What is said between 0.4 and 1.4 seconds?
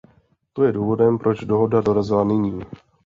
To je důvodem, proč